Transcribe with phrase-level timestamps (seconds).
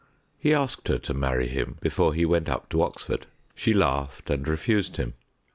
[0.39, 3.27] He asked her to marry him before he went up to Oxford.
[3.53, 5.13] She laughed and refused him.